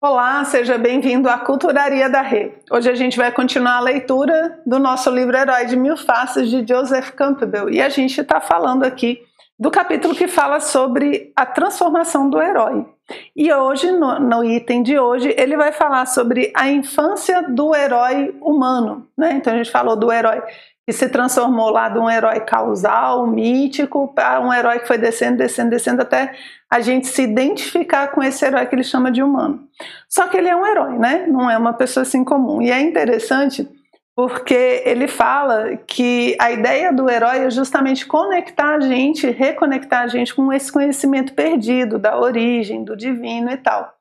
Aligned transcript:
Olá, 0.00 0.44
seja 0.44 0.78
bem-vindo 0.78 1.28
à 1.28 1.38
Culturaria 1.38 2.08
da 2.08 2.22
Rê. 2.22 2.52
Hoje 2.70 2.88
a 2.88 2.94
gente 2.94 3.16
vai 3.16 3.32
continuar 3.32 3.78
a 3.78 3.80
leitura 3.80 4.60
do 4.64 4.78
nosso 4.78 5.10
livro 5.10 5.36
Herói 5.36 5.66
de 5.66 5.74
Mil 5.74 5.96
Faces 5.96 6.48
de 6.48 6.64
Joseph 6.64 7.10
Campbell 7.16 7.68
e 7.68 7.82
a 7.82 7.88
gente 7.88 8.20
está 8.20 8.40
falando 8.40 8.84
aqui 8.84 9.20
do 9.58 9.72
capítulo 9.72 10.14
que 10.14 10.28
fala 10.28 10.60
sobre 10.60 11.32
a 11.34 11.44
transformação 11.44 12.30
do 12.30 12.40
herói. 12.40 12.86
E 13.34 13.52
hoje, 13.52 13.90
no, 13.90 14.20
no, 14.20 14.44
item 14.44 14.84
de 14.84 14.96
hoje, 14.96 15.34
ele 15.36 15.56
vai 15.56 15.72
falar 15.72 16.06
sobre 16.06 16.52
a 16.54 16.68
infância 16.68 17.42
do 17.48 17.74
herói 17.74 18.32
humano. 18.40 19.08
Né? 19.18 19.32
Então 19.32 19.52
a 19.52 19.56
gente 19.56 19.72
falou 19.72 19.96
do 19.96 20.12
herói 20.12 20.40
que 20.88 20.92
se 20.94 21.06
transformou 21.06 21.68
lá 21.68 21.90
de 21.90 21.98
um 21.98 22.08
herói 22.08 22.40
causal, 22.40 23.26
mítico, 23.26 24.08
para 24.14 24.40
um 24.40 24.50
herói 24.50 24.78
que 24.78 24.86
foi 24.86 24.96
descendo, 24.96 25.36
descendo, 25.36 25.68
descendo 25.68 26.00
até 26.00 26.34
a 26.70 26.80
gente 26.80 27.08
se 27.08 27.20
identificar 27.20 28.08
com 28.08 28.22
esse 28.22 28.42
herói 28.42 28.64
que 28.64 28.74
ele 28.74 28.82
chama 28.82 29.12
de 29.12 29.22
humano. 29.22 29.68
Só 30.08 30.28
que 30.28 30.38
ele 30.38 30.48
é 30.48 30.56
um 30.56 30.66
herói, 30.66 30.98
né? 30.98 31.26
Não 31.28 31.50
é 31.50 31.58
uma 31.58 31.74
pessoa 31.74 32.04
assim 32.04 32.24
comum. 32.24 32.62
E 32.62 32.70
é 32.70 32.80
interessante 32.80 33.68
porque 34.16 34.82
ele 34.86 35.06
fala 35.06 35.76
que 35.86 36.34
a 36.40 36.52
ideia 36.52 36.90
do 36.90 37.10
herói 37.10 37.40
é 37.40 37.50
justamente 37.50 38.06
conectar 38.06 38.76
a 38.76 38.80
gente, 38.80 39.28
reconectar 39.28 40.04
a 40.04 40.08
gente 40.08 40.34
com 40.34 40.50
esse 40.50 40.72
conhecimento 40.72 41.34
perdido 41.34 41.98
da 41.98 42.18
origem, 42.18 42.82
do 42.82 42.96
divino 42.96 43.50
e 43.50 43.58
tal. 43.58 43.97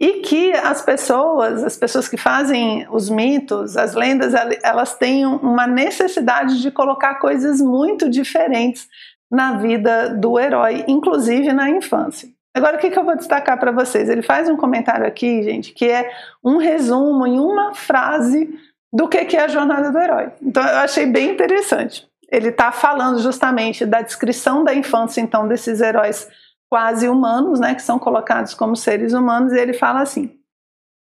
E 0.00 0.20
que 0.20 0.52
as 0.52 0.82
pessoas, 0.82 1.62
as 1.62 1.76
pessoas 1.76 2.08
que 2.08 2.16
fazem 2.16 2.86
os 2.90 3.08
mitos, 3.08 3.76
as 3.76 3.94
lendas, 3.94 4.34
elas 4.62 4.94
têm 4.94 5.24
uma 5.24 5.66
necessidade 5.66 6.60
de 6.60 6.70
colocar 6.70 7.14
coisas 7.16 7.60
muito 7.60 8.10
diferentes 8.10 8.88
na 9.30 9.56
vida 9.56 10.10
do 10.10 10.38
herói, 10.38 10.84
inclusive 10.88 11.52
na 11.52 11.70
infância. 11.70 12.28
Agora, 12.54 12.76
o 12.76 12.78
que, 12.78 12.90
que 12.90 12.98
eu 12.98 13.04
vou 13.04 13.16
destacar 13.16 13.58
para 13.58 13.72
vocês? 13.72 14.08
Ele 14.08 14.22
faz 14.22 14.48
um 14.48 14.56
comentário 14.56 15.06
aqui, 15.06 15.42
gente, 15.42 15.72
que 15.72 15.86
é 15.86 16.08
um 16.42 16.56
resumo 16.56 17.26
em 17.26 17.38
uma 17.40 17.74
frase 17.74 18.48
do 18.92 19.08
que, 19.08 19.24
que 19.24 19.36
é 19.36 19.42
a 19.42 19.48
jornada 19.48 19.90
do 19.90 19.98
herói. 19.98 20.30
Então, 20.40 20.62
eu 20.62 20.76
achei 20.78 21.04
bem 21.04 21.30
interessante. 21.30 22.06
Ele 22.30 22.50
está 22.50 22.70
falando 22.70 23.18
justamente 23.18 23.84
da 23.84 24.02
descrição 24.02 24.62
da 24.62 24.72
infância, 24.72 25.20
então, 25.20 25.48
desses 25.48 25.80
heróis 25.80 26.28
quase 26.74 27.08
humanos, 27.08 27.60
né, 27.60 27.72
que 27.72 27.82
são 27.82 28.00
colocados 28.00 28.52
como 28.52 28.74
seres 28.74 29.12
humanos, 29.12 29.52
e 29.52 29.58
ele 29.60 29.72
fala 29.72 30.00
assim: 30.00 30.36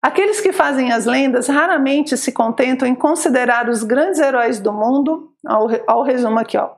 Aqueles 0.03 0.41
que 0.41 0.53
fazem 0.53 0.91
as 0.91 1.07
lendas 1.07 1.47
raramente 1.47 2.17
se 2.17 2.33
contentam 2.33 2.89
em 2.89 2.95
considerar 2.97 3.69
os 3.69 3.85
grandes 3.85 4.19
heróis 4.19 4.59
do 4.59 4.73
mundo, 4.73 5.33
ao, 5.87 6.03
resumo 6.03 6.41
aqui, 6.41 6.59
ó, 6.59 6.71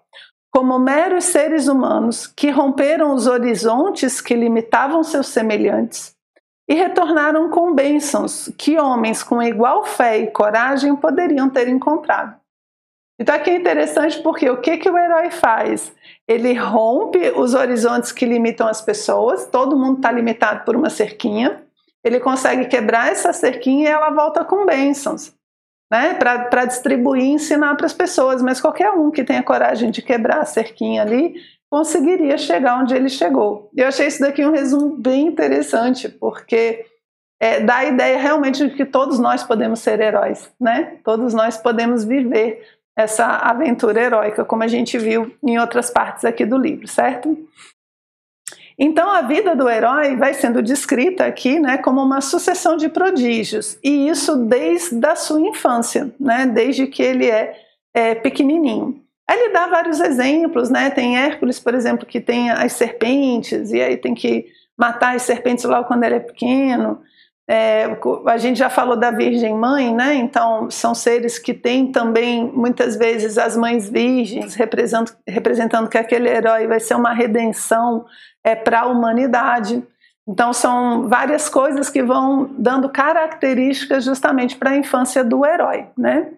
como 0.51 0.79
meros 0.79 1.25
seres 1.25 1.69
humanos 1.69 2.27
que 2.27 2.51
romperam 2.51 3.15
os 3.15 3.27
horizontes 3.27 4.21
que 4.21 4.35
limitavam 4.35 5.03
seus 5.03 5.29
semelhantes 5.29 6.15
e 6.69 6.75
retornaram 6.75 7.49
com 7.49 7.75
bênçãos 7.75 8.53
que 8.59 8.79
homens 8.79 9.23
com 9.23 9.43
igual 9.43 9.85
fé 9.85 10.19
e 10.19 10.27
coragem 10.27 10.95
poderiam 10.95 11.49
ter 11.49 11.67
encontrado. 11.67 12.42
Então 13.23 13.37
aqui 13.37 13.51
é 13.51 13.55
interessante 13.55 14.21
porque 14.21 14.51
o 14.51 14.61
que, 14.61 14.79
que 14.79 14.91
o 14.91 14.99
herói 14.99 15.31
faz? 15.31 15.93
Ele 16.27 16.55
rompe 16.55 17.31
os 17.37 17.55
horizontes 17.55 18.11
que 18.11 18.27
limitam 18.27 18.67
as 18.67 18.83
pessoas, 18.83 19.47
todo 19.47 19.79
mundo 19.79 19.99
está 19.99 20.11
limitado 20.11 20.65
por 20.65 20.75
uma 20.75 20.91
cerquinha, 20.91 21.63
ele 22.03 22.19
consegue 22.19 22.65
quebrar 22.65 23.13
essa 23.13 23.33
cerquinha 23.33 23.89
e 23.89 23.93
ela 23.93 24.11
volta 24.11 24.45
com 24.45 24.67
bênçãos, 24.67 25.33
né? 25.89 26.15
Para 26.15 26.65
distribuir 26.65 27.23
e 27.23 27.31
ensinar 27.35 27.77
para 27.77 27.87
as 27.87 27.93
pessoas, 27.93 28.43
mas 28.43 28.61
qualquer 28.61 28.91
um 28.91 29.09
que 29.09 29.23
tenha 29.23 29.41
coragem 29.41 29.93
de 29.93 30.03
quebrar 30.03 30.41
a 30.41 30.45
cerquinha 30.45 31.03
ali 31.03 31.37
conseguiria 31.71 32.37
chegar 32.37 32.81
onde 32.81 32.93
ele 32.93 33.09
chegou. 33.09 33.71
Eu 33.77 33.87
achei 33.87 34.09
isso 34.09 34.21
daqui 34.21 34.45
um 34.45 34.51
resumo 34.51 34.97
bem 34.97 35.29
interessante, 35.29 36.09
porque 36.09 36.87
é, 37.41 37.61
dá 37.61 37.77
a 37.77 37.85
ideia 37.85 38.19
realmente 38.19 38.67
de 38.67 38.75
que 38.75 38.85
todos 38.85 39.21
nós 39.21 39.45
podemos 39.45 39.79
ser 39.79 40.01
heróis, 40.01 40.51
né? 40.61 40.99
Todos 41.05 41.33
nós 41.33 41.57
podemos 41.57 42.03
viver 42.03 42.82
essa 42.97 43.27
aventura 43.27 44.03
heróica, 44.03 44.45
como 44.45 44.63
a 44.63 44.69
gente 44.69 44.99
viu 44.99 45.35
em 45.43 45.59
outras 45.59 45.91
partes 45.91 46.25
aqui 46.25 46.45
do 46.45 46.59
livro, 46.59 46.87
certo? 46.87 47.37
Então 48.79 49.09
a 49.11 49.23
vida 49.23 49.55
do 49.55 49.69
herói 49.69 50.17
vai 50.17 50.35
sendo 50.35 50.63
descrita 50.63 51.25
aqui, 51.25 51.61
né, 51.61 51.79
como 51.79 52.03
uma 52.03 52.21
sucessão 52.21 52.77
de 52.77 52.89
prodígios, 52.89 53.79
e 53.83 54.09
isso 54.09 54.37
desde 54.37 55.07
a 55.07 55.15
sua 55.15 55.41
infância, 55.41 56.13
né, 56.19 56.47
desde 56.47 56.87
que 56.87 57.03
ele 57.03 57.31
é, 57.31 57.55
é 57.95 58.15
pequenininho. 58.15 59.03
Ele 59.31 59.51
dá 59.51 59.67
vários 59.67 60.01
exemplos, 60.01 60.69
né? 60.69 60.91
Tem 60.91 61.17
Hércules, 61.17 61.59
por 61.59 61.75
exemplo, 61.75 62.05
que 62.05 62.21
tem 62.21 62.51
as 62.51 62.73
serpentes, 62.73 63.71
e 63.73 63.81
aí 63.81 63.97
tem 63.97 64.15
que 64.15 64.47
matar 64.77 65.15
as 65.15 65.23
serpentes 65.23 65.65
logo 65.65 65.87
quando 65.87 66.05
ele 66.05 66.17
é 66.17 66.21
pequeno. 66.21 67.01
É, 67.49 67.87
a 68.27 68.37
gente 68.39 68.59
já 68.59 68.71
falou 68.71 68.97
da 68.97 69.11
Virgem 69.11 69.55
Mãe, 69.55 69.93
né? 69.95 70.15
Então, 70.15 70.71
são 70.71 70.95
seres 70.95 71.39
que 71.39 71.53
têm 71.53 71.91
também, 71.91 72.45
muitas 72.45 72.97
vezes, 72.97 73.37
as 73.37 73.57
mães 73.57 73.91
virgens, 73.91 74.55
representando, 74.55 75.13
representando 75.27 75.89
que 75.89 75.99
aquele 75.99 76.29
herói 76.29 76.67
vai 76.67 76.79
ser 76.79 76.95
uma 76.95 77.13
redenção 77.13 78.07
é, 78.45 78.55
para 78.55 78.83
a 78.83 78.87
humanidade. 78.87 79.83
Então, 80.27 80.53
são 80.53 81.09
várias 81.09 81.49
coisas 81.49 81.91
que 81.91 82.03
vão 82.03 82.49
dando 82.57 82.89
características 82.89 84.05
justamente 84.05 84.57
para 84.57 84.71
a 84.71 84.77
infância 84.77 85.25
do 85.25 85.45
herói, 85.45 85.89
né? 85.99 86.29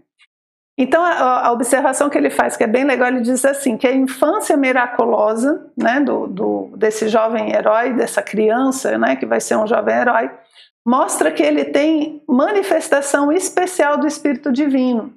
Então, 0.76 1.04
a, 1.04 1.46
a, 1.46 1.52
observação 1.52 2.10
que 2.10 2.18
ele 2.18 2.30
faz, 2.30 2.56
que 2.56 2.64
é 2.64 2.66
bem 2.66 2.82
legal, 2.82 3.08
ele 3.08 3.20
diz 3.20 3.44
assim, 3.44 3.76
que 3.76 3.86
a 3.86 3.94
infância 3.94 4.56
miraculosa 4.56 5.70
né, 5.76 6.00
do, 6.00 6.26
do, 6.26 6.72
desse 6.76 7.08
jovem 7.08 7.54
herói, 7.54 7.92
dessa 7.92 8.20
criança, 8.20 8.98
né, 8.98 9.14
que 9.14 9.24
vai 9.24 9.40
ser 9.40 9.56
um 9.56 9.68
jovem 9.68 9.94
herói, 9.94 10.30
mostra 10.84 11.30
que 11.32 11.42
ele 11.42 11.64
tem 11.64 12.22
manifestação 12.28 13.32
especial 13.32 13.96
do 13.96 14.06
Espírito 14.06 14.52
Divino. 14.52 15.14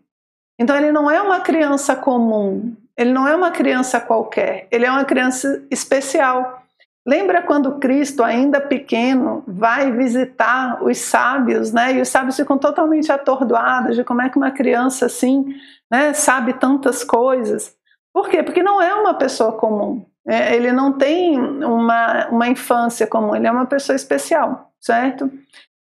Então 0.59 0.75
ele 0.75 0.91
não 0.91 1.11
é 1.11 1.21
uma 1.21 1.41
criança 1.41 1.95
comum, 1.95 2.75
ele 2.95 3.11
não 3.11 3.27
é 3.27 3.35
uma 3.35 3.51
criança 3.51 3.99
qualquer, 3.99 4.67
ele 4.71 4.85
é 4.85 4.91
uma 4.91 5.05
criança 5.05 5.63
especial. 5.69 6.63
Lembra 7.05 7.41
quando 7.41 7.79
Cristo, 7.79 8.23
ainda 8.23 8.59
pequeno, 8.59 9.43
vai 9.47 9.91
visitar 9.91 10.83
os 10.83 10.97
sábios, 10.97 11.71
né? 11.71 11.93
E 11.93 12.01
os 12.01 12.09
sábios 12.09 12.35
ficam 12.35 12.57
totalmente 12.57 13.11
atordoados 13.11 13.95
de 13.95 14.03
como 14.03 14.21
é 14.21 14.29
que 14.29 14.37
uma 14.37 14.51
criança 14.51 15.05
assim, 15.05 15.45
né, 15.89 16.11
sabe 16.13 16.53
tantas 16.53 17.03
coisas. 17.05 17.73
Por 18.13 18.27
quê? 18.27 18.43
Porque 18.43 18.63
não 18.63 18.81
é 18.81 18.93
uma 18.93 19.13
pessoa 19.13 19.53
comum. 19.53 20.05
É, 20.27 20.53
ele 20.53 20.73
não 20.73 20.91
tem 20.91 21.39
uma, 21.39 22.27
uma 22.27 22.49
infância 22.49 23.07
comum, 23.07 23.33
ele 23.33 23.47
é 23.47 23.51
uma 23.51 23.65
pessoa 23.65 23.95
especial, 23.95 24.66
certo? 24.79 25.31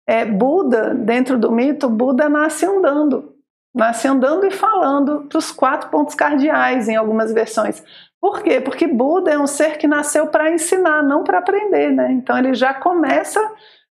É, 0.07 0.25
Buda, 0.25 0.95
dentro 0.95 1.39
do 1.39 1.53
mito, 1.53 1.89
Buda 1.89 2.29
nasce 2.29 2.65
andando, 2.65 3.35
nasce 3.75 4.09
andando 4.09 4.47
e 4.47 4.51
falando 4.51 5.25
dos 5.25 5.51
quatro 5.51 5.91
pontos 5.91 6.15
cardeais 6.15 6.89
em 6.89 6.97
algumas 6.97 7.33
versões. 7.33 7.83
Por 8.21 8.43
quê? 8.43 8.61
Porque 8.61 8.87
Buda 8.87 9.31
é 9.31 9.39
um 9.39 9.47
ser 9.47 9.77
que 9.79 9.87
nasceu 9.87 10.27
para 10.27 10.51
ensinar, 10.51 11.03
não 11.03 11.23
para 11.23 11.39
aprender, 11.39 11.93
né? 11.93 12.11
Então 12.13 12.37
ele 12.37 12.55
já 12.55 12.75
começa 12.75 13.41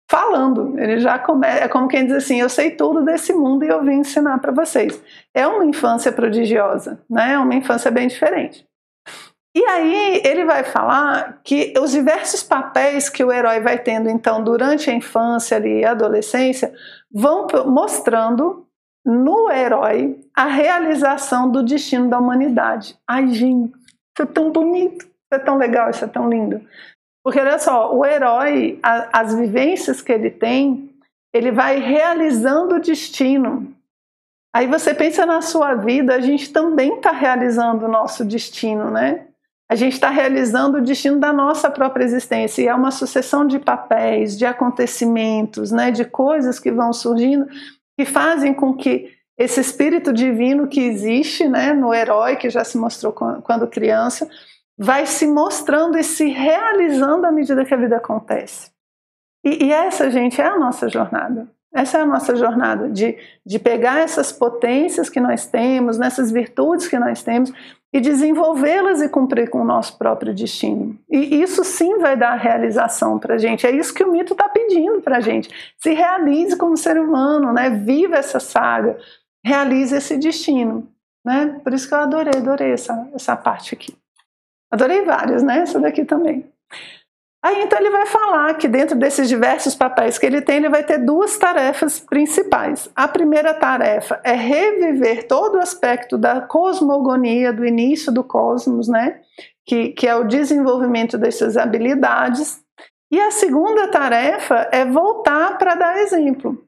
falando, 0.09 0.79
ele 0.79 0.99
já 0.99 1.17
começa, 1.19 1.65
é 1.65 1.67
como 1.67 1.87
quem 1.87 2.05
diz 2.05 2.15
assim, 2.15 2.39
eu 2.39 2.49
sei 2.49 2.71
tudo 2.71 3.03
desse 3.03 3.33
mundo 3.33 3.65
e 3.65 3.67
eu 3.67 3.83
vim 3.83 3.99
ensinar 3.99 4.39
para 4.39 4.51
vocês. 4.51 5.01
É 5.33 5.45
uma 5.47 5.65
infância 5.65 6.11
prodigiosa, 6.11 7.03
né? 7.09 7.33
É 7.33 7.39
uma 7.39 7.55
infância 7.55 7.91
bem 7.91 8.07
diferente. 8.07 8.65
E 9.55 9.65
aí 9.65 10.21
ele 10.25 10.43
vai 10.43 10.65
falar 10.65 11.39
que 11.41 11.73
os 11.79 11.91
diversos 11.91 12.43
papéis 12.43 13.07
que 13.07 13.23
o 13.23 13.31
herói 13.31 13.61
vai 13.61 13.79
tendo 13.79 14.09
então 14.09 14.43
durante 14.43 14.89
a 14.89 14.93
infância 14.93 15.65
e 15.65 15.85
a 15.85 15.91
adolescência 15.91 16.73
vão 17.09 17.47
mostrando 17.65 18.67
no 19.05 19.49
herói 19.49 20.19
a 20.35 20.43
realização 20.45 21.49
do 21.49 21.63
destino 21.63 22.09
da 22.09 22.19
humanidade. 22.19 22.97
Ai, 23.07 23.27
gente, 23.29 23.71
isso 23.71 24.23
é 24.23 24.25
tão 24.25 24.51
bonito, 24.51 25.05
isso 25.05 25.31
é 25.31 25.39
tão 25.39 25.55
legal, 25.57 25.89
isso 25.89 26.03
é 26.03 26.07
tão 26.07 26.29
lindo. 26.29 26.61
Porque 27.23 27.39
olha 27.39 27.57
só, 27.57 27.95
o 27.95 28.05
herói, 28.05 28.77
a, 28.83 29.21
as 29.21 29.33
vivências 29.33 30.01
que 30.01 30.11
ele 30.11 30.31
tem, 30.31 30.89
ele 31.33 31.51
vai 31.51 31.79
realizando 31.79 32.75
o 32.75 32.79
destino. 32.79 33.73
Aí 34.53 34.67
você 34.67 34.93
pensa 34.93 35.25
na 35.25 35.41
sua 35.41 35.75
vida, 35.75 36.13
a 36.13 36.19
gente 36.19 36.51
também 36.51 36.95
está 36.95 37.11
realizando 37.11 37.85
o 37.85 37.91
nosso 37.91 38.25
destino, 38.25 38.91
né? 38.91 39.27
A 39.69 39.75
gente 39.75 39.93
está 39.93 40.09
realizando 40.09 40.77
o 40.77 40.81
destino 40.81 41.19
da 41.19 41.33
nossa 41.33 41.69
própria 41.69 42.03
existência 42.03 42.61
e 42.61 42.67
é 42.67 42.75
uma 42.75 42.91
sucessão 42.91 43.47
de 43.47 43.57
papéis, 43.57 44.37
de 44.37 44.45
acontecimentos, 44.45 45.71
né, 45.71 45.91
de 45.91 46.05
coisas 46.05 46.59
que 46.59 46.71
vão 46.71 46.93
surgindo 46.93 47.47
que 47.97 48.05
fazem 48.05 48.53
com 48.53 48.75
que 48.75 49.11
esse 49.37 49.59
espírito 49.59 50.13
divino 50.13 50.67
que 50.67 50.81
existe, 50.81 51.47
né, 51.47 51.73
no 51.73 51.93
herói 51.93 52.35
que 52.35 52.49
já 52.49 52.63
se 52.63 52.77
mostrou 52.77 53.11
quando 53.11 53.67
criança, 53.67 54.29
vai 54.77 55.05
se 55.05 55.25
mostrando 55.27 55.97
e 55.97 56.03
se 56.03 56.27
realizando 56.27 57.25
à 57.25 57.31
medida 57.31 57.65
que 57.65 57.73
a 57.73 57.77
vida 57.77 57.97
acontece. 57.97 58.71
E, 59.43 59.65
e 59.65 59.71
essa, 59.71 60.09
gente, 60.09 60.41
é 60.41 60.45
a 60.45 60.57
nossa 60.57 60.89
jornada. 60.89 61.49
Essa 61.75 61.97
é 61.97 62.01
a 62.01 62.05
nossa 62.05 62.35
jornada, 62.35 62.89
de, 62.89 63.17
de 63.45 63.59
pegar 63.59 63.99
essas 63.99 64.31
potências 64.31 65.09
que 65.09 65.19
nós 65.19 65.45
temos, 65.45 65.97
nessas 65.97 66.31
virtudes 66.31 66.87
que 66.87 66.97
nós 66.97 67.21
temos, 67.21 67.51
e 67.91 67.99
desenvolvê-las 67.99 69.01
e 69.01 69.09
cumprir 69.09 69.49
com 69.49 69.59
o 69.61 69.65
nosso 69.65 69.97
próprio 69.97 70.33
destino. 70.33 70.97
E 71.09 71.41
isso 71.41 71.63
sim 71.63 71.97
vai 71.97 72.15
dar 72.15 72.35
realização 72.35 73.19
para 73.19 73.35
a 73.35 73.37
gente. 73.37 73.67
É 73.67 73.71
isso 73.71 73.93
que 73.93 74.03
o 74.03 74.11
mito 74.11 74.33
está 74.33 74.47
pedindo 74.47 75.01
para 75.01 75.17
a 75.17 75.21
gente. 75.21 75.49
Se 75.77 75.93
realize 75.93 76.55
como 76.57 76.77
ser 76.77 76.97
humano, 76.97 77.51
né? 77.51 77.69
viva 77.69 78.15
essa 78.15 78.39
saga, 78.39 78.97
realize 79.43 79.95
esse 79.95 80.17
destino. 80.17 80.89
Né? 81.25 81.59
Por 81.63 81.73
isso 81.73 81.87
que 81.87 81.93
eu 81.93 81.99
adorei, 81.99 82.33
adorei 82.37 82.71
essa, 82.71 83.09
essa 83.13 83.35
parte 83.35 83.73
aqui. 83.73 83.95
Adorei 84.71 85.03
várias, 85.03 85.43
né? 85.43 85.59
Essa 85.59 85.79
daqui 85.79 86.03
também. 86.03 86.45
Aí 87.45 87.61
então 87.61 87.77
ele 87.77 87.91
vai 87.91 88.07
falar 88.07 88.55
que 88.55 88.67
dentro 88.67 88.97
desses 88.97 89.29
diversos 89.29 89.75
papéis 89.75 90.17
que 90.17 90.25
ele 90.25 90.41
tem, 90.41 90.55
ele 90.55 90.67
vai 90.67 90.83
ter 90.83 90.97
duas 90.97 91.37
tarefas 91.37 91.99
principais. 91.99 92.89
A 92.95 93.07
primeira 93.07 93.53
tarefa 93.53 94.19
é 94.23 94.33
reviver 94.33 95.27
todo 95.27 95.59
o 95.59 95.61
aspecto 95.61 96.17
da 96.17 96.41
cosmogonia, 96.41 97.53
do 97.53 97.63
início 97.63 98.11
do 98.11 98.23
cosmos, 98.23 98.87
né? 98.87 99.19
Que, 99.63 99.89
que 99.89 100.07
é 100.07 100.15
o 100.15 100.23
desenvolvimento 100.23 101.19
dessas 101.19 101.55
habilidades. 101.55 102.63
E 103.11 103.21
a 103.21 103.29
segunda 103.29 103.89
tarefa 103.89 104.67
é 104.71 104.83
voltar 104.83 105.55
para 105.59 105.75
dar 105.75 105.99
exemplo. 105.99 106.59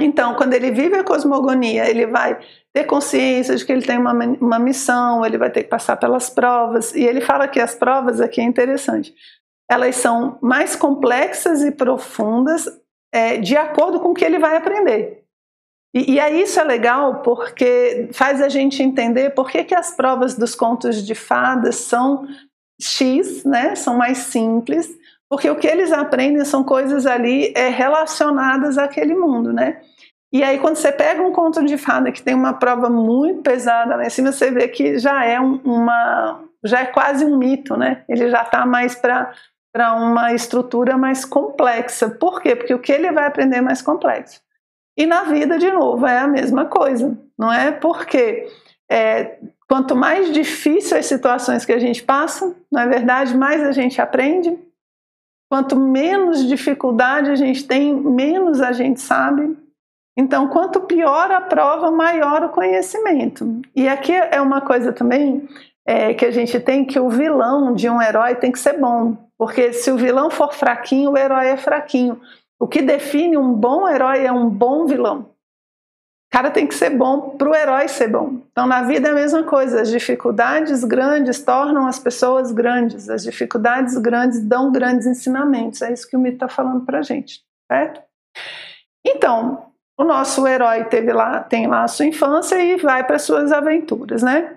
Então, 0.00 0.34
quando 0.34 0.54
ele 0.54 0.70
vive 0.70 0.96
a 0.96 1.04
cosmogonia, 1.04 1.90
ele 1.90 2.06
vai 2.06 2.38
ter 2.72 2.84
consciência 2.84 3.54
de 3.54 3.66
que 3.66 3.72
ele 3.72 3.82
tem 3.82 3.98
uma, 3.98 4.14
uma 4.14 4.58
missão, 4.58 5.26
ele 5.26 5.36
vai 5.36 5.50
ter 5.50 5.64
que 5.64 5.68
passar 5.68 5.96
pelas 5.96 6.30
provas. 6.30 6.94
E 6.94 7.04
ele 7.04 7.20
fala 7.20 7.46
que 7.46 7.60
as 7.60 7.74
provas 7.74 8.18
aqui 8.18 8.40
é 8.40 8.44
interessante 8.44 9.14
elas 9.68 9.96
são 9.96 10.38
mais 10.40 10.76
complexas 10.76 11.62
e 11.62 11.72
profundas 11.72 12.68
é, 13.12 13.38
de 13.38 13.56
acordo 13.56 14.00
com 14.00 14.10
o 14.10 14.14
que 14.14 14.24
ele 14.24 14.38
vai 14.38 14.56
aprender. 14.56 15.24
E, 15.94 16.14
e 16.14 16.20
aí 16.20 16.42
isso 16.42 16.60
é 16.60 16.64
legal 16.64 17.22
porque 17.22 18.08
faz 18.12 18.40
a 18.42 18.48
gente 18.48 18.82
entender 18.82 19.30
por 19.30 19.50
que, 19.50 19.64
que 19.64 19.74
as 19.74 19.94
provas 19.96 20.36
dos 20.36 20.54
contos 20.54 21.04
de 21.04 21.14
fadas 21.14 21.76
são 21.76 22.26
X, 22.80 23.44
né, 23.44 23.74
são 23.74 23.96
mais 23.96 24.18
simples, 24.18 24.88
porque 25.28 25.48
o 25.48 25.56
que 25.56 25.66
eles 25.66 25.92
aprendem 25.92 26.44
são 26.44 26.62
coisas 26.62 27.06
ali 27.06 27.52
é, 27.56 27.68
relacionadas 27.68 28.78
àquele 28.78 29.14
mundo, 29.14 29.52
né? 29.52 29.80
E 30.32 30.42
aí, 30.42 30.58
quando 30.58 30.76
você 30.76 30.92
pega 30.92 31.22
um 31.22 31.32
conto 31.32 31.64
de 31.64 31.78
fada 31.78 32.12
que 32.12 32.22
tem 32.22 32.34
uma 32.34 32.52
prova 32.52 32.90
muito 32.90 33.42
pesada 33.42 33.96
lá 33.96 34.04
em 34.04 34.10
cima, 34.10 34.32
você 34.32 34.50
vê 34.50 34.68
que 34.68 34.98
já 34.98 35.24
é 35.24 35.40
um, 35.40 35.60
uma. 35.64 36.44
já 36.64 36.80
é 36.80 36.86
quase 36.86 37.24
um 37.24 37.38
mito, 37.38 37.76
né? 37.76 38.04
Ele 38.08 38.28
já 38.28 38.42
está 38.42 38.66
mais 38.66 38.94
para 38.94 39.32
para 39.76 39.92
uma 39.92 40.32
estrutura 40.32 40.96
mais 40.96 41.22
complexa. 41.26 42.08
Por 42.08 42.40
quê? 42.40 42.56
Porque 42.56 42.72
o 42.72 42.78
que 42.78 42.90
ele 42.90 43.12
vai 43.12 43.26
aprender 43.26 43.56
é 43.56 43.60
mais 43.60 43.82
complexo. 43.82 44.40
E 44.96 45.04
na 45.04 45.24
vida, 45.24 45.58
de 45.58 45.70
novo, 45.70 46.06
é 46.06 46.16
a 46.16 46.26
mesma 46.26 46.64
coisa, 46.64 47.14
não 47.38 47.52
é? 47.52 47.72
Porque 47.72 48.48
é, 48.90 49.36
quanto 49.68 49.94
mais 49.94 50.32
difícil 50.32 50.96
as 50.96 51.04
situações 51.04 51.66
que 51.66 51.74
a 51.74 51.78
gente 51.78 52.02
passa, 52.02 52.56
não 52.72 52.80
é 52.80 52.88
verdade, 52.88 53.36
mais 53.36 53.62
a 53.62 53.70
gente 53.70 54.00
aprende. 54.00 54.58
Quanto 55.50 55.76
menos 55.76 56.48
dificuldade 56.48 57.30
a 57.30 57.36
gente 57.36 57.68
tem, 57.68 57.94
menos 57.94 58.62
a 58.62 58.72
gente 58.72 59.02
sabe. 59.02 59.58
Então, 60.16 60.48
quanto 60.48 60.80
pior 60.80 61.30
a 61.30 61.42
prova, 61.42 61.90
maior 61.90 62.44
o 62.44 62.48
conhecimento. 62.48 63.60
E 63.74 63.86
aqui 63.86 64.14
é 64.14 64.40
uma 64.40 64.62
coisa 64.62 64.90
também 64.90 65.46
é, 65.86 66.12
que 66.12 66.24
a 66.24 66.30
gente 66.32 66.58
tem 66.58 66.84
que 66.84 66.98
o 66.98 67.08
vilão 67.08 67.72
de 67.72 67.88
um 67.88 68.02
herói 68.02 68.34
tem 68.34 68.50
que 68.50 68.58
ser 68.58 68.78
bom. 68.78 69.16
Porque 69.38 69.72
se 69.72 69.90
o 69.90 69.96
vilão 69.96 70.30
for 70.30 70.52
fraquinho, 70.52 71.12
o 71.12 71.18
herói 71.18 71.48
é 71.48 71.56
fraquinho. 71.56 72.20
O 72.58 72.66
que 72.66 72.82
define 72.82 73.36
um 73.36 73.52
bom 73.52 73.88
herói 73.88 74.24
é 74.24 74.32
um 74.32 74.48
bom 74.48 74.86
vilão. 74.86 75.30
O 76.28 76.32
cara 76.32 76.50
tem 76.50 76.66
que 76.66 76.74
ser 76.74 76.90
bom 76.90 77.36
para 77.36 77.48
o 77.48 77.54
herói 77.54 77.86
ser 77.86 78.08
bom. 78.08 78.40
Então, 78.50 78.66
na 78.66 78.82
vida 78.82 79.08
é 79.08 79.12
a 79.12 79.14
mesma 79.14 79.44
coisa. 79.44 79.80
As 79.80 79.88
dificuldades 79.88 80.82
grandes 80.82 81.42
tornam 81.42 81.86
as 81.86 81.98
pessoas 81.98 82.50
grandes. 82.50 83.08
As 83.08 83.22
dificuldades 83.22 83.96
grandes 83.96 84.40
dão 84.40 84.72
grandes 84.72 85.06
ensinamentos. 85.06 85.82
É 85.82 85.92
isso 85.92 86.08
que 86.08 86.16
o 86.16 86.18
mito 86.18 86.36
está 86.36 86.48
falando 86.48 86.84
para 86.84 86.98
a 86.98 87.02
gente, 87.02 87.42
certo? 87.70 88.02
Então, 89.06 89.66
o 89.96 90.04
nosso 90.04 90.46
herói 90.46 90.84
teve 90.84 91.12
lá, 91.12 91.40
tem 91.40 91.68
lá 91.68 91.84
a 91.84 91.88
sua 91.88 92.06
infância 92.06 92.56
e 92.56 92.76
vai 92.76 93.06
para 93.06 93.18
suas 93.18 93.52
aventuras, 93.52 94.22
né? 94.22 94.55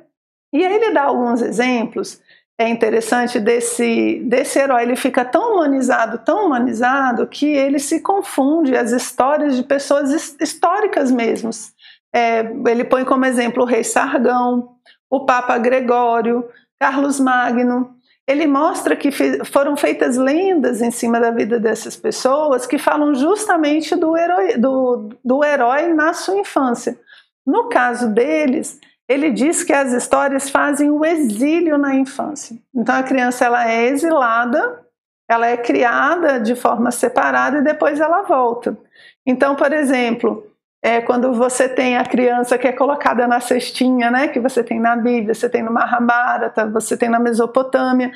E 0.51 0.65
aí 0.65 0.73
ele 0.73 0.91
dá 0.91 1.03
alguns 1.03 1.41
exemplos 1.41 2.21
é 2.59 2.67
interessante 2.67 3.39
desse, 3.39 4.19
desse 4.25 4.59
herói. 4.59 4.83
Ele 4.83 4.97
fica 4.97 5.23
tão 5.23 5.53
humanizado, 5.53 6.17
tão 6.17 6.45
humanizado, 6.45 7.25
que 7.25 7.47
ele 7.47 7.79
se 7.79 8.01
confunde 8.01 8.75
as 8.75 8.91
histórias 8.91 9.55
de 9.55 9.63
pessoas 9.63 10.35
históricas 10.41 11.09
mesmos. 11.09 11.71
É, 12.13 12.39
ele 12.67 12.83
põe 12.83 13.05
como 13.05 13.23
exemplo 13.23 13.63
o 13.63 13.65
rei 13.65 13.81
Sargão, 13.85 14.75
o 15.09 15.25
Papa 15.25 15.57
Gregório, 15.57 16.49
Carlos 16.77 17.17
Magno. 17.17 17.95
Ele 18.27 18.45
mostra 18.45 18.93
que 18.93 19.09
foram 19.45 19.77
feitas 19.77 20.17
lendas 20.17 20.81
em 20.81 20.91
cima 20.91 21.17
da 21.17 21.31
vida 21.31 21.61
dessas 21.61 21.95
pessoas 21.95 22.65
que 22.65 22.77
falam 22.77 23.15
justamente 23.15 23.95
do 23.95 24.17
herói, 24.17 24.57
do, 24.57 25.09
do 25.23 25.45
herói 25.45 25.93
na 25.93 26.11
sua 26.11 26.37
infância. 26.37 26.99
No 27.47 27.69
caso 27.69 28.09
deles, 28.09 28.79
ele 29.09 29.31
diz 29.31 29.63
que 29.63 29.73
as 29.73 29.91
histórias 29.91 30.51
fazem 30.51 30.91
o 30.91 31.03
exílio 31.03 31.79
na 31.79 31.95
infância. 31.95 32.55
Então 32.73 32.93
a 32.93 33.01
criança 33.01 33.43
ela 33.43 33.67
é 33.67 33.87
exilada, 33.87 34.85
ela 35.27 35.47
é 35.47 35.57
criada 35.57 36.39
de 36.39 36.55
forma 36.55 36.91
separada 36.91 37.57
e 37.57 37.63
depois 37.63 37.99
ela 37.99 38.21
volta. 38.21 38.77
Então, 39.25 39.55
por 39.55 39.73
exemplo, 39.73 40.45
é 40.83 41.01
quando 41.01 41.33
você 41.33 41.67
tem 41.67 41.97
a 41.97 42.05
criança 42.05 42.55
que 42.55 42.67
é 42.67 42.71
colocada 42.71 43.27
na 43.27 43.39
cestinha, 43.39 44.11
né, 44.11 44.27
que 44.27 44.39
você 44.39 44.63
tem 44.63 44.79
na 44.79 44.95
Bíblia, 44.95 45.33
você 45.33 45.49
tem 45.49 45.63
no 45.63 45.73
Mahabharata, 45.73 46.67
você 46.67 46.95
tem 46.95 47.09
na 47.09 47.19
Mesopotâmia, 47.19 48.11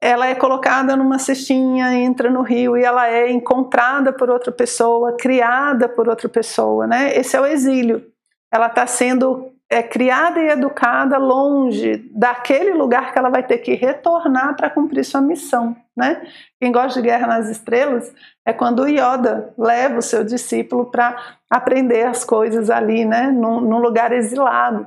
ela 0.00 0.28
é 0.28 0.34
colocada 0.34 0.94
numa 0.94 1.18
cestinha, 1.18 1.92
entra 1.92 2.30
no 2.30 2.42
rio 2.42 2.76
e 2.76 2.84
ela 2.84 3.08
é 3.08 3.32
encontrada 3.32 4.12
por 4.12 4.30
outra 4.30 4.52
pessoa, 4.52 5.16
criada 5.16 5.88
por 5.88 6.08
outra 6.08 6.28
pessoa, 6.28 6.86
né? 6.86 7.16
Esse 7.16 7.36
é 7.36 7.40
o 7.40 7.46
exílio. 7.46 8.06
Ela 8.52 8.66
está 8.66 8.86
sendo 8.86 9.55
é 9.68 9.82
criada 9.82 10.40
e 10.40 10.48
educada 10.48 11.18
longe 11.18 12.08
daquele 12.12 12.72
lugar 12.72 13.12
que 13.12 13.18
ela 13.18 13.28
vai 13.28 13.42
ter 13.42 13.58
que 13.58 13.74
retornar 13.74 14.54
para 14.54 14.70
cumprir 14.70 15.04
sua 15.04 15.20
missão, 15.20 15.76
né? 15.96 16.22
Quem 16.60 16.70
gosta 16.70 17.00
de 17.00 17.08
Guerra 17.08 17.26
nas 17.26 17.48
Estrelas 17.48 18.14
é 18.44 18.52
quando 18.52 18.82
o 18.82 18.88
Yoda 18.88 19.52
leva 19.58 19.98
o 19.98 20.02
seu 20.02 20.22
discípulo 20.22 20.86
para 20.86 21.16
aprender 21.50 22.04
as 22.04 22.24
coisas 22.24 22.70
ali, 22.70 23.04
né? 23.04 23.28
Num, 23.28 23.60
num, 23.60 23.78
lugar 23.78 24.12
exilado. 24.12 24.86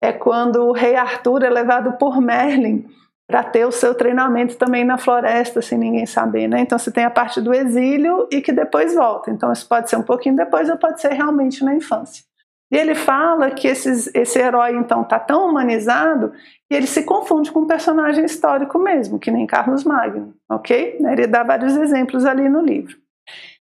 É 0.00 0.12
quando 0.12 0.62
o 0.62 0.72
rei 0.72 0.94
Arthur 0.94 1.42
é 1.42 1.50
levado 1.50 1.98
por 1.98 2.20
Merlin 2.20 2.86
para 3.26 3.42
ter 3.42 3.64
o 3.64 3.72
seu 3.72 3.94
treinamento 3.94 4.56
também 4.56 4.84
na 4.84 4.96
floresta, 4.96 5.60
sem 5.60 5.76
ninguém 5.76 6.06
saber, 6.06 6.48
né? 6.48 6.60
Então 6.60 6.78
você 6.78 6.90
tem 6.92 7.04
a 7.04 7.10
parte 7.10 7.40
do 7.40 7.52
exílio 7.52 8.28
e 8.30 8.40
que 8.40 8.52
depois 8.52 8.94
volta. 8.94 9.30
Então 9.30 9.52
isso 9.52 9.68
pode 9.68 9.90
ser 9.90 9.96
um 9.96 10.02
pouquinho 10.02 10.36
depois 10.36 10.70
ou 10.70 10.76
pode 10.76 11.00
ser 11.00 11.12
realmente 11.12 11.64
na 11.64 11.74
infância. 11.74 12.29
E 12.70 12.76
ele 12.76 12.94
fala 12.94 13.50
que 13.50 13.66
esses, 13.66 14.08
esse 14.14 14.38
herói, 14.38 14.76
então, 14.76 15.02
está 15.02 15.18
tão 15.18 15.48
humanizado 15.48 16.32
que 16.68 16.74
ele 16.74 16.86
se 16.86 17.02
confunde 17.02 17.50
com 17.50 17.60
um 17.60 17.66
personagem 17.66 18.24
histórico 18.24 18.78
mesmo, 18.78 19.18
que 19.18 19.30
nem 19.30 19.46
Carlos 19.46 19.82
Magno, 19.82 20.34
ok? 20.48 20.98
Ele 21.00 21.26
dá 21.26 21.42
vários 21.42 21.76
exemplos 21.76 22.24
ali 22.24 22.48
no 22.48 22.62
livro. 22.62 22.96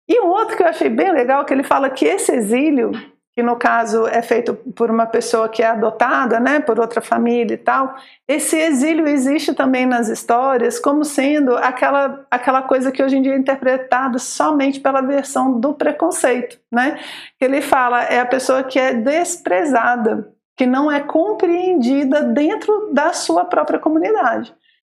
E 0.08 0.20
um 0.22 0.28
outro 0.28 0.56
que 0.56 0.62
eu 0.62 0.68
achei 0.68 0.90
bem 0.90 1.12
legal, 1.12 1.44
que 1.44 1.54
ele 1.54 1.64
fala 1.64 1.90
que 1.90 2.06
esse 2.06 2.32
exílio 2.32 2.92
que 3.36 3.42
no 3.42 3.56
caso 3.56 4.08
é 4.08 4.22
feito 4.22 4.54
por 4.54 4.92
uma 4.92 5.08
pessoa 5.08 5.50
que 5.50 5.64
é 5.64 5.68
adotada, 5.68 6.40
né, 6.40 6.60
por 6.60 6.80
outra 6.80 7.02
família 7.02 7.56
e 7.56 7.58
tal. 7.58 7.96
Esse 8.28 8.56
exílio 8.56 9.08
existe 9.08 9.54
também 9.54 9.86
nas 9.86 10.08
histórias 10.08 10.80
como 10.80 11.04
sendo 11.04 11.58
aquela, 11.58 12.26
aquela 12.30 12.62
coisa 12.62 12.92
que 12.92 13.02
hoje 13.02 13.18
em 13.18 13.22
dia 13.22 13.34
é 13.34 13.38
interpretada 13.38 14.20
somente 14.20 14.80
pela 14.80 15.02
versão 15.02 15.60
do 15.60 15.74
preconceito, 15.74 16.60
né? 16.72 17.00
Que 17.40 17.46
ele 17.46 17.62
fala 17.62 18.04
é 18.04 18.20
a 18.20 18.26
pessoa 18.26 18.64
que 18.64 18.78
é 18.80 18.94
desprezada, 18.94 20.32
que 20.56 20.68
não 20.68 20.92
é 20.92 21.00
compreendida 21.00 22.22
dentro 22.22 22.92
da 22.94 23.14
sua 23.14 23.46
própria 23.46 23.80
comunidade. 23.80 24.54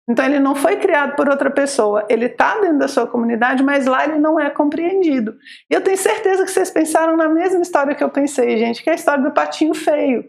Então 0.10 0.26
ele 0.26 0.40
não 0.40 0.56
foi 0.56 0.78
criado 0.78 1.16
por 1.16 1.28
outra 1.28 1.52
pessoa, 1.52 2.06
ele 2.08 2.28
está 2.28 2.60
dentro 2.62 2.80
da 2.80 2.88
sua 2.88 3.06
comunidade, 3.06 3.62
mas 3.62 3.86
lá 3.86 4.06
ele 4.06 4.20
não 4.20 4.40
é 4.40 4.50
compreendido. 4.50 5.38
E 5.70 5.74
eu 5.74 5.82
tenho 5.82 5.98
certeza 5.98 6.46
que 6.46 6.52
vocês 6.52 6.72
pensaram 6.72 7.18
na 7.18 7.28
mesma 7.28 7.62
história 7.62 7.94
que 7.94 8.04
eu 8.04 8.10
pensei, 8.10 8.58
gente, 8.58 8.82
que 8.82 8.90
é 8.90 8.94
a 8.94 8.96
história 8.96 9.22
do 9.22 9.32
patinho 9.32 9.74
feio. 9.74 10.24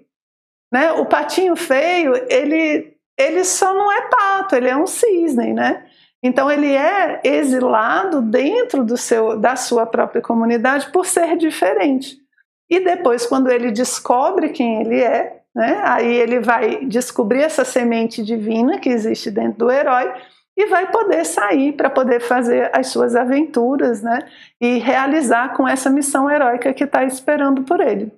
Né? 0.72 0.90
O 0.92 1.06
patinho 1.06 1.54
feio, 1.54 2.12
ele, 2.28 2.96
ele 3.16 3.44
só 3.44 3.72
não 3.72 3.90
é 3.92 4.02
pato, 4.08 4.56
ele 4.56 4.68
é 4.68 4.76
um 4.76 4.86
cisne, 4.86 5.54
né? 5.54 5.86
Então 6.22 6.50
ele 6.50 6.74
é 6.74 7.20
exilado 7.22 8.20
dentro 8.20 8.84
do 8.84 8.96
seu, 8.96 9.38
da 9.38 9.54
sua 9.54 9.86
própria 9.86 10.20
comunidade 10.20 10.90
por 10.90 11.06
ser 11.06 11.36
diferente. 11.36 12.18
E 12.68 12.80
depois, 12.80 13.24
quando 13.24 13.48
ele 13.48 13.70
descobre 13.70 14.50
quem 14.50 14.80
ele 14.80 15.00
é, 15.00 15.37
né? 15.54 15.80
Aí 15.84 16.14
ele 16.14 16.40
vai 16.40 16.84
descobrir 16.84 17.42
essa 17.42 17.64
semente 17.64 18.22
divina 18.22 18.78
que 18.78 18.88
existe 18.88 19.30
dentro 19.30 19.58
do 19.58 19.70
herói 19.70 20.12
e 20.56 20.66
vai 20.66 20.90
poder 20.90 21.24
sair 21.24 21.72
para 21.72 21.88
poder 21.88 22.20
fazer 22.20 22.70
as 22.72 22.88
suas 22.88 23.14
aventuras, 23.14 24.02
né? 24.02 24.18
E 24.60 24.78
realizar 24.78 25.56
com 25.56 25.68
essa 25.68 25.88
missão 25.88 26.28
heróica 26.28 26.74
que 26.74 26.84
está 26.84 27.04
esperando 27.04 27.62
por 27.62 27.80
ele. 27.80 28.12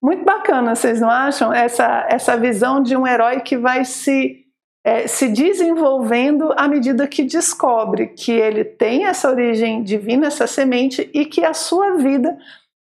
Muito 0.00 0.24
bacana, 0.24 0.74
vocês 0.74 1.00
não 1.00 1.10
acham? 1.10 1.52
Essa, 1.52 2.06
essa 2.08 2.36
visão 2.36 2.82
de 2.82 2.96
um 2.96 3.06
herói 3.06 3.40
que 3.40 3.56
vai 3.56 3.84
se, 3.84 4.44
é, 4.84 5.08
se 5.08 5.28
desenvolvendo 5.28 6.52
à 6.56 6.68
medida 6.68 7.08
que 7.08 7.24
descobre 7.24 8.08
que 8.08 8.32
ele 8.32 8.64
tem 8.64 9.06
essa 9.06 9.30
origem 9.30 9.82
divina, 9.82 10.26
essa 10.26 10.46
semente, 10.46 11.10
e 11.12 11.24
que 11.24 11.44
a 11.44 11.54
sua 11.54 11.96
vida 11.96 12.38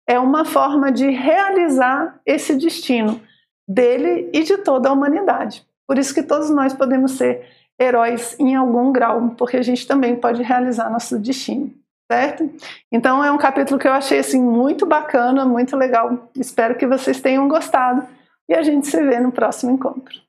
é 0.07 0.19
uma 0.19 0.43
forma 0.43 0.91
de 0.91 1.09
realizar 1.09 2.19
esse 2.25 2.55
destino 2.55 3.21
dele 3.67 4.29
e 4.33 4.43
de 4.43 4.57
toda 4.57 4.89
a 4.89 4.93
humanidade. 4.93 5.65
Por 5.87 5.97
isso 5.97 6.13
que 6.13 6.23
todos 6.23 6.49
nós 6.49 6.73
podemos 6.73 7.11
ser 7.11 7.47
heróis 7.79 8.35
em 8.39 8.55
algum 8.55 8.91
grau, 8.91 9.35
porque 9.37 9.57
a 9.57 9.61
gente 9.61 9.87
também 9.87 10.15
pode 10.15 10.41
realizar 10.41 10.89
nosso 10.89 11.19
destino, 11.19 11.71
certo? 12.11 12.49
Então 12.91 13.23
é 13.23 13.31
um 13.31 13.37
capítulo 13.37 13.79
que 13.79 13.87
eu 13.87 13.93
achei 13.93 14.19
assim 14.19 14.41
muito 14.41 14.85
bacana, 14.85 15.45
muito 15.45 15.75
legal. 15.75 16.29
Espero 16.35 16.75
que 16.75 16.87
vocês 16.87 17.19
tenham 17.21 17.47
gostado 17.47 18.07
e 18.47 18.53
a 18.53 18.61
gente 18.61 18.87
se 18.87 19.01
vê 19.01 19.19
no 19.19 19.31
próximo 19.31 19.71
encontro. 19.71 20.24